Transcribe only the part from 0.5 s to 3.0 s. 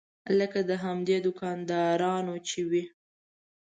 د همدې دوکاندارانو چې وي.